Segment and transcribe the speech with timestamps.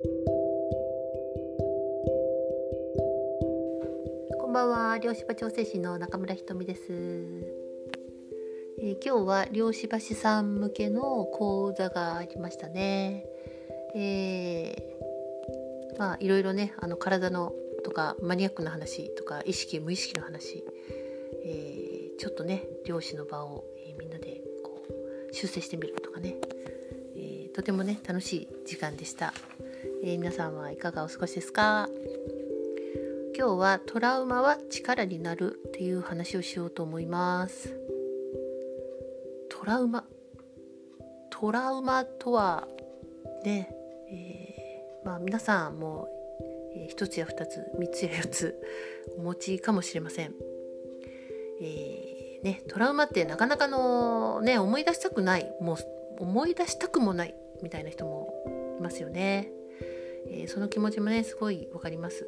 [0.00, 0.06] こ
[4.48, 4.98] んばんは。
[4.98, 6.82] 漁師場調整士の中村ひとみです、
[8.80, 13.26] えー、今日は漁師橋さん向けの講座がありましたね。
[13.96, 17.52] えー、まあいろいろねあの体の
[17.82, 20.62] とかマニアックな話とか意識無意識の話、
[21.44, 26.36] えー、ちょっとね漁師の場を、えー、みんなでこう修正してみるとかね、
[27.16, 29.34] えー、とてもね楽しい時間でした、
[30.02, 31.88] え皆さんはいかがお過ごしですか？
[33.36, 37.74] 今日はトラウマは力になるっていう話をしようと思います
[39.48, 40.04] トラウマ？
[41.30, 42.66] トラウマとは
[43.44, 43.70] ね、
[44.10, 46.08] えー、まあ皆さんも
[46.74, 48.60] えー、1つや2つ3つや4つ
[49.16, 50.34] お持ちかもしれません。
[51.60, 55.76] えー、ね、トラウマってなかなかの、ね、思い出したくないもう
[56.20, 59.50] 思い出したくもないみたいな人もいますよね。
[60.30, 62.26] えー、その気持ちもねすごい分かります。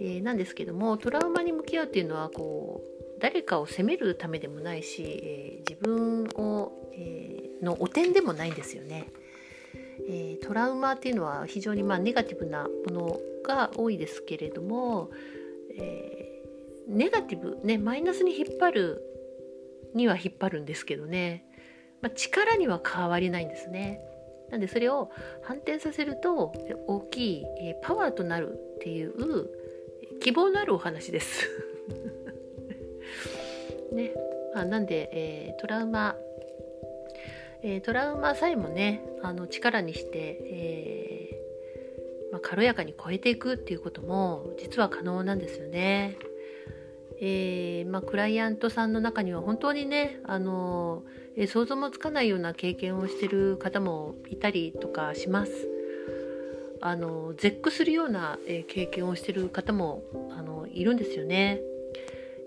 [0.00, 9.06] えー、なんですけどもトラウマに向き合うっていうのはこう誰かを責めるためでもないし、えー、自分を、えの汚点でもないんですよね。
[10.08, 15.10] えトラウマっていうのは非常にまあネガティブなものが多いですけれども、
[15.78, 19.02] えー、ネガティブねマイナスに引っ張る
[19.94, 21.44] には引っ張るんですけどね、
[22.02, 24.00] まあ、力には変わりないんですね。
[24.50, 25.10] なんでそれを
[25.42, 26.52] 反転させると
[26.86, 29.50] 大きい、えパワーとなるっていう
[30.20, 31.48] 希望のあるお話です。
[33.92, 34.14] ね
[34.54, 36.16] まあ、なんで、えー、トラウマ、
[37.62, 41.14] えー、トラウマさえもねあの力にして、え
[42.30, 46.16] まあ、軽やかに超えていくっていうことも実は可能なんですよね。
[47.26, 51.04] えー、まあ、クライアントさんの中には本当にねあの、
[51.38, 55.52] えー、想像もつかないような経験をしてる方もいたりとかします。
[56.82, 60.02] あの絶句するような、えー、経験をしてる方も
[60.36, 61.62] あのいるんですよね。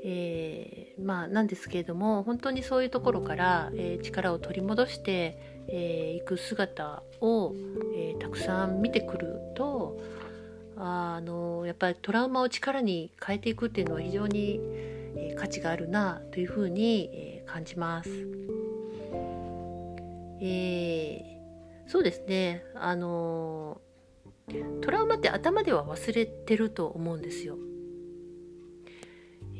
[0.03, 7.55] えー、まあなんですけれども本当にそういうところから、えー、力を取り戻してい、えー、く姿を、
[7.95, 9.99] えたくさん見てくると
[10.79, 14.59] あのやっぱりトラウマを力に変えていくっていうのは非常に、
[15.35, 18.09] 価値があるなというふうに、感じます。
[20.39, 21.23] え
[21.87, 23.81] そうですねあの
[24.81, 27.57] トラウマって頭では忘れてると思うんですよ。
[29.55, 29.59] え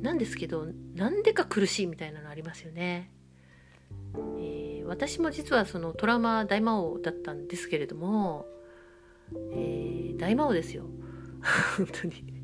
[0.00, 3.12] ー、なんですけどなんでか苦しいみたいなのありますよね。
[4.38, 8.46] えー、私も実はそのトラウマ大魔王だったんですけれども、
[9.52, 10.84] えー、大魔王ですよ。
[11.76, 12.38] 本当に。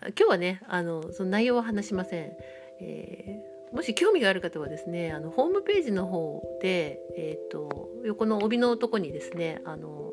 [0.00, 2.36] 今日はねあのその内容は話しません、
[2.80, 10.12] えー、もし興味がある方はですねあのホームページの方で、えーと横の帯のとこにですねあの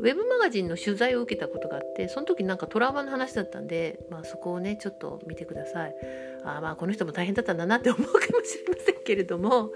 [0.00, 5.94] ウェブマガジンの取材を受けたことがあってその時なんかトラウマの話だったんで、まあ、そこをねちょっと見てください。
[6.44, 9.72] あまあこの人も大変だったんだなって思うかもしれませんけれども、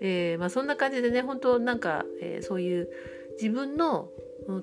[0.00, 2.88] えー、まあ、そんな感じでね本当なんか、えー、そういう
[3.40, 4.10] 自分の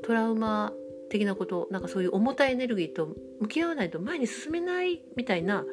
[0.01, 0.73] トラウマ
[1.09, 5.65] 的なことなんかそういう重たいエネルギーと向き合わないと前に進めないみたいな、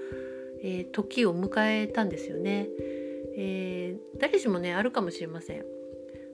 [0.62, 2.68] えー、時を迎えたんですよね、
[3.36, 5.64] え誰しもねあるかもしれません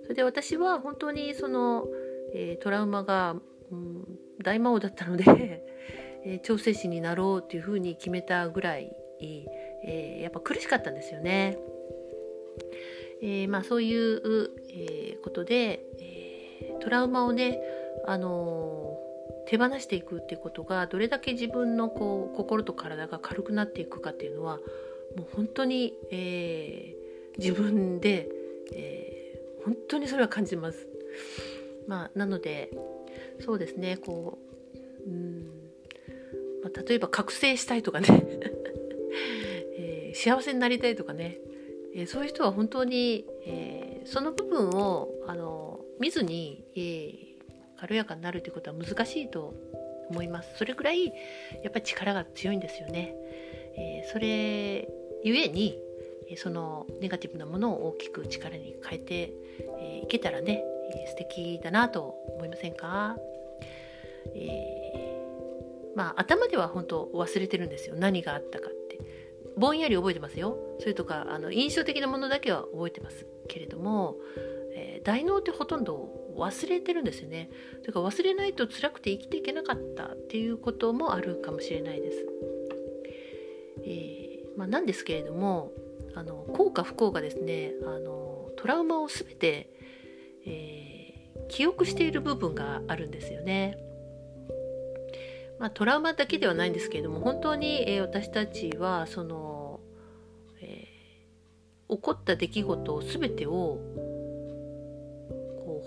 [0.03, 1.85] それで私は本当にその
[2.35, 3.37] えー、トラウマが、
[3.71, 4.05] うん、
[4.43, 5.25] 大魔王だったので
[6.27, 11.59] えー、調整士になろうっていうふうに決めたぐらい、えー、やっぱ苦しかったんですよね。
[13.21, 16.14] えー、まあ、そういう、えことで、え
[16.85, 17.59] トラウマをね、
[18.07, 18.99] あの
[19.47, 24.59] 手放していくっていうことがどれだけ自分のこう心と体が軽くなっていくかっていうのは
[25.17, 26.95] もう本当に、え
[27.39, 28.29] 自分で、
[28.73, 30.87] え本当にそれは感じます。
[31.87, 32.71] まあ、なので
[33.41, 34.39] そうですねこ
[35.07, 35.45] う、うん
[36.63, 38.09] まあ、例えば覚醒したいとかね、
[39.77, 41.39] えー、幸せになりたいとかね、
[41.95, 47.35] えー、そういう人は本当に、えー、その部分をあの見ずに、えー、
[47.79, 49.55] 軽やかになるということは難しいと
[50.11, 50.57] 思います。
[50.57, 51.13] それぐらいや
[51.69, 53.15] っぱり力が強いんですよね、
[53.77, 54.89] えー、それ
[55.23, 55.79] ゆえに
[56.37, 59.33] そのネガティブなものを大きく力に変えてい、
[59.81, 63.17] えー、けたらねえー、素敵だなと思いませんか、
[64.35, 67.97] えー、まあ頭では本当忘れてるんですよ。
[67.97, 69.01] 何があったかって。
[69.57, 70.57] ぼんやり覚えてますよ。
[70.81, 74.17] それとかあの印象的なものだけは覚えてますけれども、
[75.05, 77.51] 大脳ってほとんど忘れてるんですよね
[77.87, 82.27] だから忘れないと辛くて生きていけなかったっていうこともあるかもしれないです、
[83.85, 85.71] えー、まあ、なんですけれども
[86.15, 89.75] あの幸か不幸かですねあのトラウマを全て
[90.47, 93.79] えー、記憶している部分があるんですよね。
[95.59, 99.81] まあ、トラウマだけではないんですけれども本当に、えー、私たちはその、
[100.61, 103.79] えー、起こった出来事を全てを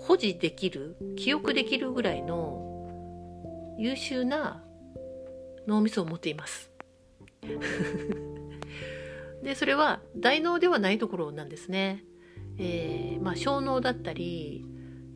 [0.00, 4.62] 保持できる記憶できるぐらいの優秀な
[5.66, 6.70] 脳みそを持っています。
[9.42, 12.04] でそれは大脳ではないところなんですね。
[12.58, 14.64] えー、まあ、小脳だったり、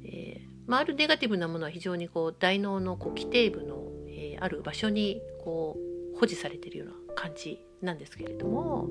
[0.05, 3.93] えー、まあ、あるネガティブなものは非常にこう大脳のこう基底部の
[4.23, 5.77] えある場所にこ
[6.15, 8.91] う保持されているような感じなんですけれども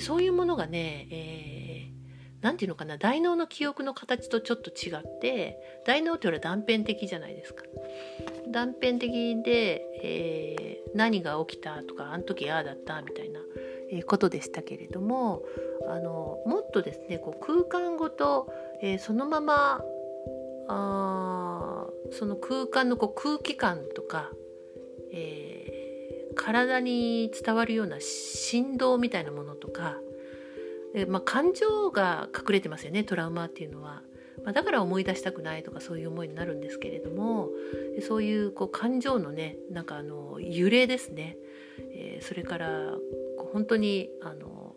[0.00, 1.57] そういうものがね、えー、
[2.40, 7.64] て言うのかな大脳の記憶の形とちょっと違って大脳っていうのは断片的じゃないですか。
[8.48, 13.40] 断片的で、えー、何が起きたとかあの時ああだったみたいな
[14.06, 15.42] ことでしたけれども
[15.88, 18.50] あのもっとですねこう空間ごと、
[18.82, 19.82] えー、そのまま
[20.68, 24.30] あその空間のこう空気感とか
[25.12, 29.96] えー、体に伝わるような振動みたいなものとか、
[31.00, 34.02] えまあ、感情が隠れてますよねトラウマっていうのは。
[34.44, 37.48] まあ、だから思い出したくないとかそういう思いになるんですけれども
[38.06, 41.36] そういうこう感情のねなんかあの揺れですね、
[41.92, 42.94] えー、それから
[43.52, 44.76] 本当にあの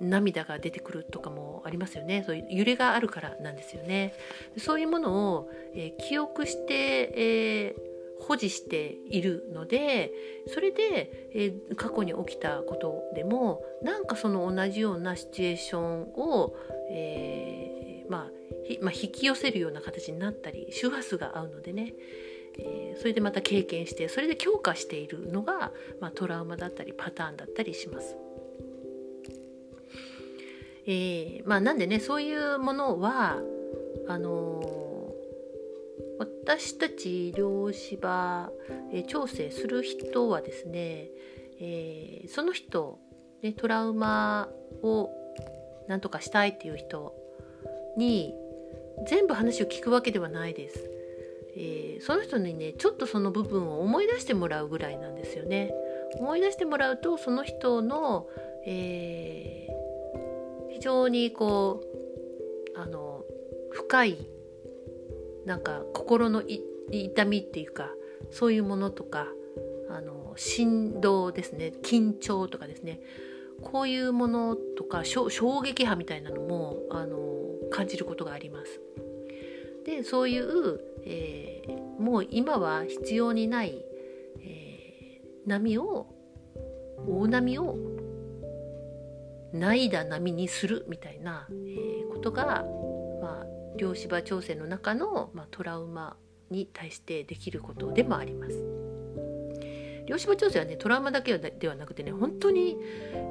[0.00, 2.22] 涙が出てくるとかもありますよね。
[2.24, 4.14] そういう揺れがあるからなんですよね。
[4.56, 7.89] そういうものを、えー、記憶して、えー
[8.20, 10.12] 保持しているので
[10.46, 16.54] それで、えー、過去に起きたことでもなんかその同じようなシチュエーションを、
[16.90, 18.30] えー、まあ、
[18.82, 21.94] まあ、引き寄せるような形になったり周波数が合うのでね、
[22.58, 28.16] えー、それでまた経験してそれで強化しているのが、まあ、トラウマだったりパターンだったりします。
[30.86, 33.38] えーまあ、なんでねそういうものは
[34.08, 34.79] あの
[36.20, 38.50] 私たち量子場、
[38.92, 41.08] え調整する人はですね、
[41.58, 42.98] えー、その人、
[43.42, 44.50] ね、トラウマ
[44.82, 45.08] を
[45.88, 47.14] 何とかしたいっていう人
[47.96, 48.34] に
[49.08, 50.90] 全部話を聞くわけではないです。
[51.56, 55.72] えー、その人にねちょっとその部分を思い出してもらうぐらいなんですよね。
[56.18, 58.28] 思い出してもらうとその人の、
[58.66, 61.82] えー、非常にこ
[62.76, 63.24] うあの
[63.70, 64.28] 深い
[65.44, 66.42] なんか心の
[66.90, 67.90] 痛みっていうか
[68.30, 69.26] そういうものとか
[69.88, 73.00] あの振動ですね緊張とかですね
[73.62, 75.28] こういうものとか衝
[75.60, 77.18] 撃波みたいなのもあの
[77.70, 78.80] 感じることがあります。
[79.84, 83.82] でそういう、えー、もう今は必要にない、
[84.40, 86.06] えー、波を
[87.08, 87.76] 大波を
[89.52, 92.64] ないだ波にするみたいな、えー、ことが
[93.20, 93.46] まあ
[93.76, 96.16] 量子場調整の中の、まあ、トラウマ
[96.50, 98.80] に対してできることでもあります。
[100.06, 102.76] 量子場調整はねトラウマだけではなくてね本当に、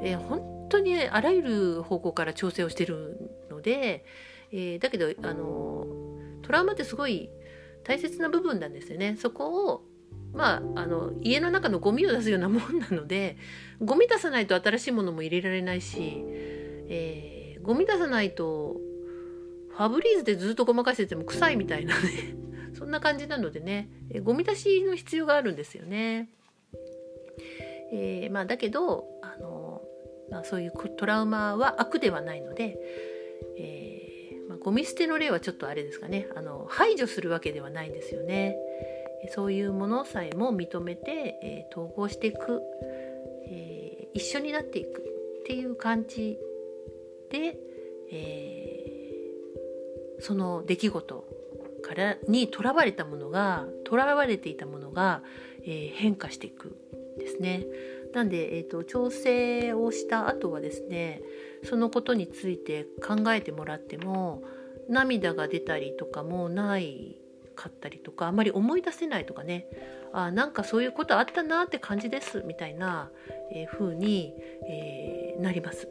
[0.04, 3.18] えー、本当にあらゆる方向から調整をしてる
[3.50, 4.06] ので、
[4.52, 5.86] えー、だけどあの
[6.42, 7.30] トラウマってすごい
[7.84, 9.18] 大切な部分なんですよね。
[9.20, 9.84] そこを
[10.32, 13.38] まあ、あの家の中のゴミを出すようなもんなので
[13.82, 16.24] ゴミ出さないと新しいものも入れられないし、
[16.88, 18.78] えー、ゴミ出さないと
[19.80, 22.10] ファブリーズでずっとごまかしてても臭いみたいなね
[22.78, 23.90] そんな感じなのでね
[24.24, 26.30] ゴミ出しの必要があるんですよね。
[27.94, 29.82] えー、まあ、だけどあの、
[30.30, 32.78] まあ、そういうトラウマは悪ではないので、
[33.58, 38.58] えー、まあ、ゴミ捨ての例はちょっとあれですかねあの排除するわけではないんですよね。
[39.30, 42.62] そういうものさえも認めて、えー、統合していく、
[43.50, 45.02] え一緒になっていく
[45.42, 46.38] っていう感じ
[47.30, 47.58] で、
[48.12, 48.59] え
[50.20, 51.26] その出来事
[51.82, 55.24] からにとらわれたものがとらわれていたものが、
[55.64, 56.78] えー、変化していく
[57.18, 57.66] ですね。
[58.14, 61.22] なんで、えーと、調整をした後はですね
[61.64, 64.44] そのことについて考えてもらっても
[64.90, 67.22] 涙が出たりとかもない
[67.56, 69.68] かったりとかあまり思い出せないとかね
[70.12, 73.12] あなんかそういうことあったなって感じですみたいな、
[73.54, 74.34] えー、風に、
[74.68, 75.88] えー、なります。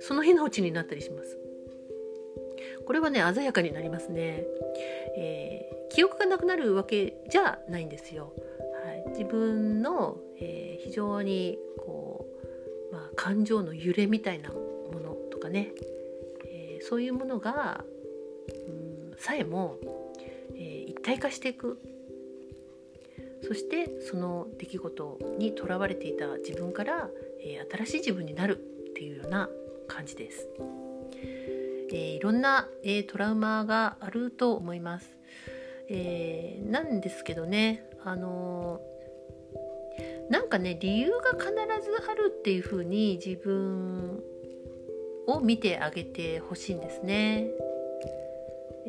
[0.00, 1.38] その日のうちになったりします。
[2.86, 4.44] これはね鮮やかになりますね、
[5.16, 8.32] えー、記憶がなくなるわけじゃないんですよ、
[8.84, 12.26] はい、自分の、えー、非常にこ
[12.90, 14.56] う、まあ、感情の揺れみたいなも
[15.02, 15.72] のとかね、
[16.46, 17.84] えー、そういうものが、
[18.68, 19.78] うん、さえも、
[20.54, 21.78] え一体化していく。
[23.42, 28.58] そしてその出来事にとらわれていた自分から、え新しい自分になる
[28.90, 29.48] っていうような
[29.88, 30.48] 感じです。
[31.90, 35.16] えー、いろんな、えー、トラウマがあると思います。
[35.88, 38.80] えー、なんですけどね、あの
[40.28, 44.22] なんかね理由が必ずあるっていうふうに自分
[45.26, 47.48] を見てあげてほしいんですね。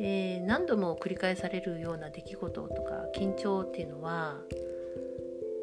[0.00, 4.36] えー、何度も繰り返されるような出来事とか緊張っていうのは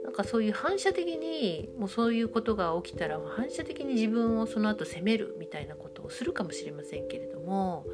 [0.03, 7.85] なんかそういう反射的にもうそういうことが起きたら反射的に自分をその後責めるみたいなことをするかもしれませんけれども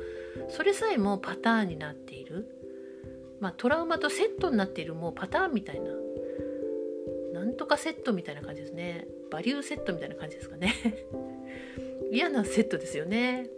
[0.50, 2.48] それさえもパターンになっている、
[3.40, 5.92] まあ、トラウマとセットになっているもうパターンみたいな。
[7.34, 9.08] なんとかセットみたいな感じですね。
[9.32, 10.74] バリューセットみたいな感じですかね。
[12.12, 13.50] 嫌なセットですよね。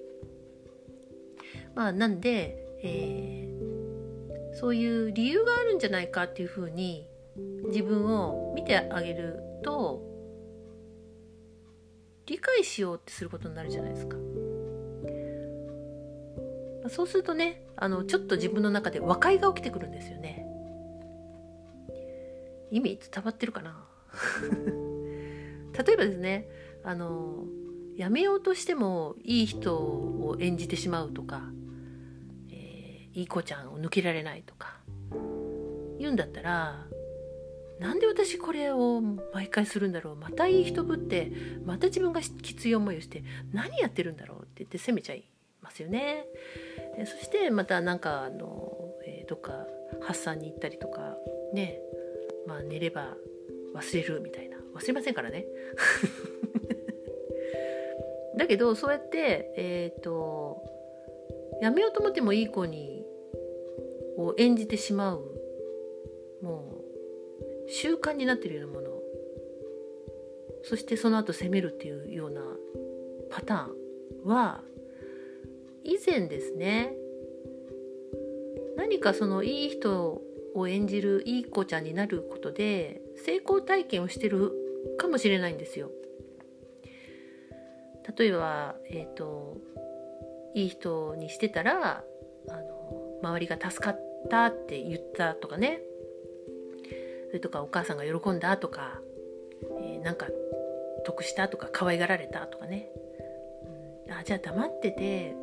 [1.75, 7.07] まあなんでえー、そういう理由があるんじゃないかっていうふうに
[7.67, 10.01] 自分を見てあげると
[12.25, 14.17] 理解しようってすることになるじゃないですか。
[16.89, 20.45] そうするとねあのちょっと自分の中で和解が起きてくるんですよね。
[22.71, 23.85] 意味伝わってるかな？
[25.85, 26.47] 例えばですね
[26.83, 27.45] あの
[27.95, 31.43] やめようとしてもいい人を演じてしまうとか
[33.13, 34.77] いい子ちゃんを抜けられないとか
[35.99, 36.87] 言うんだったら
[37.79, 39.01] なんで私これを
[39.33, 40.15] 毎回するんだろう？
[40.15, 41.31] またいい人ぶって
[41.65, 44.37] また自分がきつい思いをして何やってるんだろう？
[44.39, 45.23] って言って責めちゃい
[45.63, 46.27] ますよね。
[46.97, 49.65] えそしてまたなんかあの、えー、どっか
[50.01, 51.17] 発散に行ったりとか
[51.53, 51.79] ね
[52.45, 53.15] まあ寝れば
[53.73, 55.45] 忘れるみたいな忘れませんからね。
[58.37, 60.61] だけどそうやってえっ、ー、と
[61.61, 63.05] やめようと思ってもいい子に
[64.17, 65.21] を演じてしまう
[66.41, 66.83] も
[67.67, 68.89] う習慣になってるようなもの
[70.63, 72.41] そしてその後責めるっていうような
[73.29, 74.63] パターンは
[75.83, 76.93] 以前ですね。
[78.77, 80.21] 何かそのいい人
[80.55, 84.51] を演じるいい子ちゃんになることで成功体験をしてる
[84.97, 85.91] かもしれないんですよ。
[88.17, 89.57] 例えば、えーと、
[90.53, 92.03] いい人にしてたら
[92.49, 93.99] あの周りが助かっ
[94.29, 95.81] たって言ったとかね。
[97.27, 99.01] それとかお母さんが喜んだとか、
[99.81, 100.27] えー、なんか
[101.03, 102.89] 得したとか可愛がられたとかね、
[104.05, 105.35] うん、あじゃあ黙ってて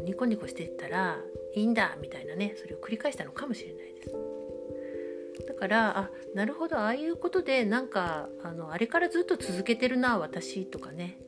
[0.00, 1.18] のニコニコしてったら
[1.54, 5.46] いいんだみたいなねそれを繰り返したのかもしれないです。
[5.46, 11.18] だからあなるほどああいうことでなんかあのあれからずっと続けてるな私とかね、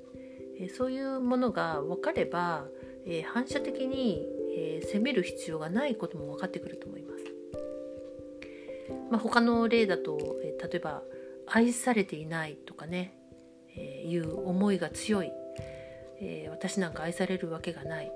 [0.59, 2.67] え、そういうものが分かれば、
[3.07, 7.25] えー、反射的にえー、責める必要がないことも分かってくると思います。
[9.11, 11.02] まあ、他の例だと、えー、例えば
[11.47, 13.14] 愛されていないとかね、
[13.76, 15.31] えー、いう思いが強い、
[16.21, 18.12] えー、私なんか愛されるわけがない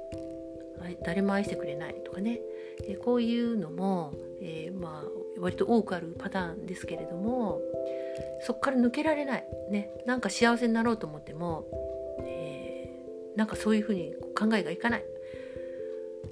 [1.02, 2.40] 誰も愛してくれないとかね、
[2.84, 7.60] えー、こういうのも、えー、まあ割と多くあるパターンですけれども
[8.46, 11.66] そこから抜けられない、ね、なんか幸せになろうと思っても、
[12.20, 15.04] えー、なんかそういうふうに考えがいかない。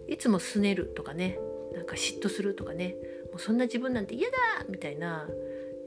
[0.06, 1.38] いつもすねるとかね。
[1.74, 2.94] なんか嫉妬するとかね。
[3.32, 4.36] もうそんな自分なんて嫌だ
[4.68, 5.28] みたいな、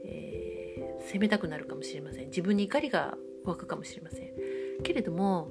[0.04, 2.26] えー、責めたくなるかもしれません。
[2.26, 4.32] 自分に怒りが湧くかもしれません。
[4.82, 5.48] けれども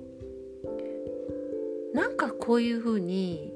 [1.93, 3.53] なんかこういうふうに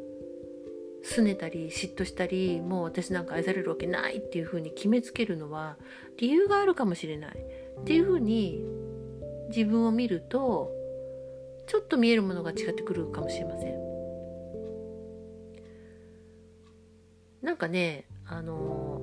[1.05, 5.77] 拗ねたり嫉妬したりもう私なんか愛されるわけないっていうふうに決めつけるのは
[6.17, 7.37] 理由があるかもしれない。
[7.79, 8.65] っていうふうに
[9.47, 10.69] 自分を見ると
[11.67, 13.75] ちょっと見えるものが違ってくるかもしれません。
[17.41, 18.99] なんかねあの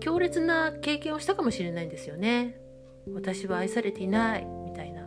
[0.00, 2.58] 強烈な経験をしたかもしれないんですよね。
[3.12, 5.06] 私は愛されていないみたいな。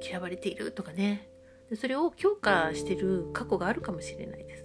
[0.00, 1.35] 嫌われているとかね。
[1.70, 4.64] でそれを強化してる過去があるかもしれないです。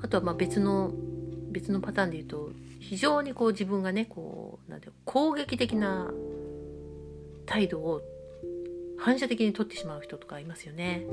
[0.00, 0.92] あとはまあ別の
[1.50, 6.12] 別のパターンで言うと非常にこう自分がねこうなんて攻撃的な
[7.46, 8.02] 態度を
[8.98, 11.04] 反射的に取ってしまう人とかいますよね。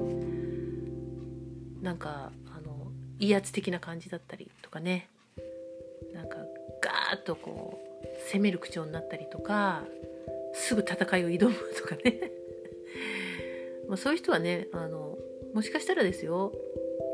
[1.81, 5.09] なんかあの威圧的な感じだったりとかね。
[6.13, 6.37] なんか
[6.81, 9.83] ガーッとこう攻める口調になったりとか
[10.53, 12.31] すぐ戦いを挑むとかね。
[13.87, 15.17] まあそういう人はねあの
[15.53, 16.51] もしかしたらですよ、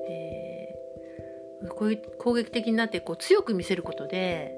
[0.10, 4.56] えー、こういう攻撃的になってこう強く見せることで、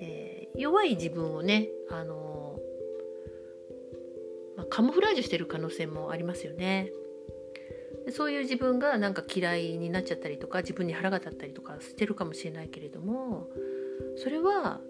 [0.00, 2.58] えー、弱い自分をねあの、
[4.56, 6.90] まあ、カモフラージュしてる可能性もありますよね。
[8.12, 13.48] そういう自分がなんか嫌いになっちゃったりとか自分に腹が立ったりとかしてるかもしれないけれども
[14.16, 14.80] それは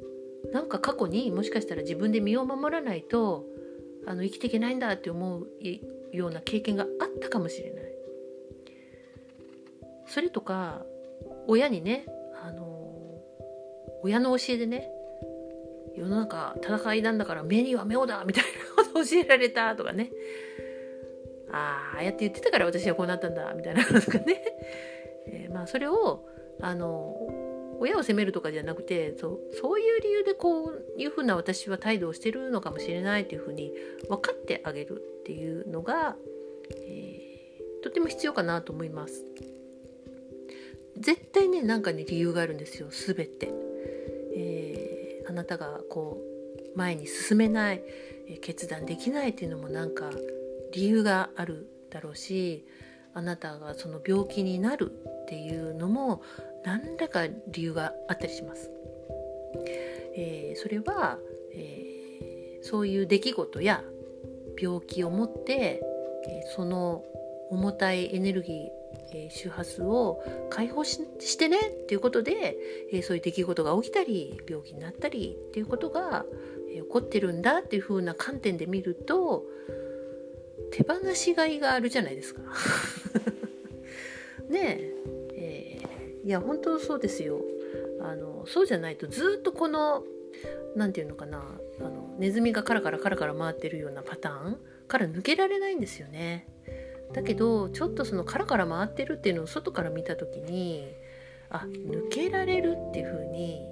[0.53, 3.45] なんか過去にもしかしたら自分で身を守らないと
[4.07, 5.49] あの生きていけないんだって思う
[6.13, 6.89] ような経験があっ
[7.21, 7.85] たかもしれない。
[10.07, 10.85] それとか
[11.47, 12.07] 親にね
[12.43, 13.23] あの
[14.03, 14.91] 親の教えでね
[15.97, 18.45] 世の中戦いなんだから目には目をだみたい
[18.77, 20.11] なこと教えられたとかね。
[21.53, 24.41] あああやって言ってたから私はこうなったんだみたいなのとかね、
[25.27, 26.25] えー、まあそれを
[26.61, 27.17] あの
[27.81, 33.73] 親を責めるとかじゃなくてそうそういう理由でこういうふうな私は態度をしてるのかもしれないというふうに
[34.09, 35.03] 分かってあげる。
[35.31, 36.17] っていうのが、
[36.89, 39.25] えー、とても必要かなと思います。
[40.99, 43.49] 絶対ね何かに理由があるんですよ全て、
[44.37, 46.19] えー、あなたがこ
[46.75, 47.83] う前に進めない、
[48.29, 50.11] え決断できないっていうのもなんか
[50.73, 52.67] 理由があるだろうし
[53.15, 56.23] あなたがその病気になるっていうのも
[56.65, 58.71] 何らか理由があったりします。
[60.17, 61.19] えー、それは、
[61.55, 63.83] えー、そういう出来事や
[64.61, 65.83] 病気をもって、
[66.29, 67.05] え、その
[67.51, 72.57] 重たいエネルギー、え、周波数を解放してねっていうことで、
[72.93, 76.25] え、そういう出来事が起きたり病気になったりっていうことが、
[76.71, 79.45] え、起こってるんだっていう風な観点で見ると
[80.71, 82.43] 手放しがいがあるじゃないですか。
[84.49, 84.79] ね
[85.35, 87.41] ええー、いや本当そうですよ
[88.01, 90.05] あのそうじゃないとずっとこの
[90.77, 91.39] 何て言うのかな
[91.81, 94.59] あのネズミがカラカラカラカラ回ってるようなパターン
[94.89, 96.47] から抜けられないんですよね。
[97.13, 100.87] だけどちょっとそのカラカラ回ってるっていうのを外から見た時に
[101.49, 103.67] あ抜けられるっていう風に、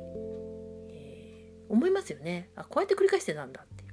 [0.90, 2.50] えー、思いますよね。
[2.56, 3.84] あこうやって繰り返してたんだって。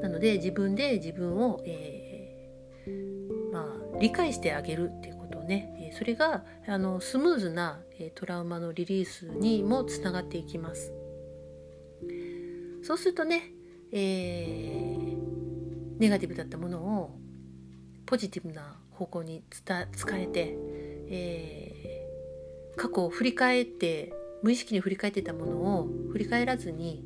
[0.00, 7.80] なので自分で自分を、えー、まあ、理解してあげるっていうことをねそれがあのスムーズな
[8.14, 10.92] トラウマのリリースにもつながっていきます
[12.82, 13.52] そうするとね、
[13.92, 17.18] えー、ネガティブだったものを
[18.06, 19.86] ポジティブな方向に使
[20.16, 20.56] えて、
[21.10, 27.04] えー、過去を振り返って無意識に振り返ってたものを振り返らずに、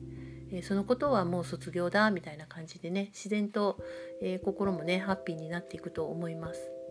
[0.53, 3.79] え、そのことはもう卒業だみたいな感じでね自然と、
[4.23, 6.82] えー、心もねハッピーになっていくと思います。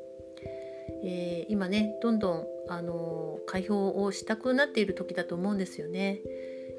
[1.03, 6.19] え今ねどんどん、あの解放をしたくなっている時だと思うんですよね。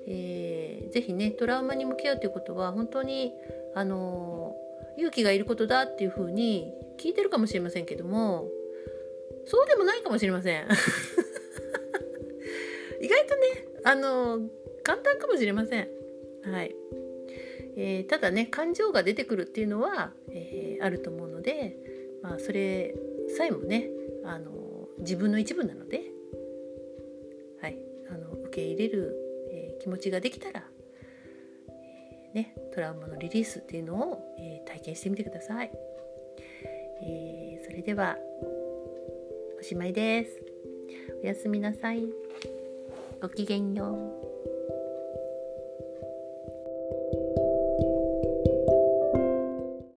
[0.06, 3.32] えー、ぜひねトラウマに向き合うということは本当に
[3.74, 4.56] あの
[4.96, 8.48] 勇気がいることだっていうふうに聞いてるかもしれませんけども
[9.46, 10.66] そうでもないかもしれません。
[13.00, 13.42] 意外とね
[13.84, 14.40] あの
[14.82, 15.88] 簡単かもしれません。
[16.44, 16.74] はい、
[17.76, 21.76] えー、ただね感情が出てくるっていうのは、えー、あると思うので
[22.22, 22.94] まあそれ
[23.28, 23.90] さえもね
[24.24, 24.52] あの
[24.98, 26.02] 自分の一部なので
[27.60, 27.78] はい
[28.10, 29.16] あの受け入れる、
[29.50, 30.64] えー、気持ちができたら
[32.34, 35.70] ね、トラウマのリリースっていうのを、えー、体験してみてください。
[37.04, 38.16] えー、それでは
[39.58, 40.40] おしまいです。
[41.22, 42.08] おやすみなさい。
[43.20, 44.21] ごきげんよう。